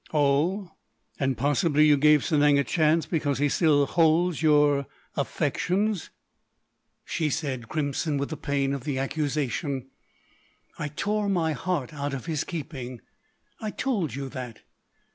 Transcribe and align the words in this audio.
"Oh.... 0.15 0.71
And 1.19 1.37
possibly 1.37 1.85
you 1.85 1.95
gave 1.95 2.23
Sanang 2.23 2.57
a 2.59 2.63
chance 2.63 3.05
because 3.05 3.37
he 3.37 3.49
still 3.49 3.85
holds 3.85 4.41
your—affections!" 4.41 6.09
She 7.05 7.29
said, 7.29 7.69
crimson 7.69 8.17
with 8.17 8.29
the 8.29 8.35
pain 8.35 8.73
of 8.73 8.83
the 8.83 8.97
accusation: 8.97 9.91
"I 10.79 10.87
tore 10.87 11.29
my 11.29 11.51
heart 11.53 11.93
out 11.93 12.15
of 12.15 12.25
his 12.25 12.43
keeping.... 12.43 13.01
I 13.59 13.69
told 13.69 14.15
you 14.15 14.27
that.... 14.29 14.63